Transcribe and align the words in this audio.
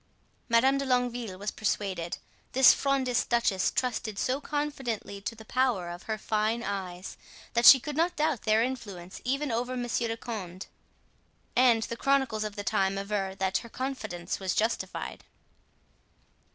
Madame 0.49 0.79
de 0.79 0.83
Longueville 0.85 1.37
was 1.37 1.51
persuaded. 1.51 2.17
This 2.53 2.73
Frondist 2.73 3.29
duchess 3.29 3.69
trusted 3.69 4.17
so 4.17 4.41
confidently 4.41 5.21
to 5.21 5.35
the 5.35 5.45
power 5.45 5.89
of 5.89 6.01
her 6.09 6.17
fine 6.17 6.63
eyes, 6.63 7.17
that 7.53 7.67
she 7.67 7.79
could 7.79 7.95
not 7.95 8.15
doubt 8.15 8.41
their 8.41 8.63
influence 8.63 9.21
even 9.23 9.51
over 9.51 9.77
Monsieur 9.77 10.07
de 10.07 10.17
Condé; 10.17 10.65
and 11.55 11.83
the 11.83 11.95
chronicles 11.95 12.43
of 12.43 12.55
the 12.55 12.63
time 12.63 12.97
aver 12.97 13.35
that 13.35 13.59
her 13.59 13.69
confidence 13.69 14.39
was 14.39 14.55
justified. 14.55 15.23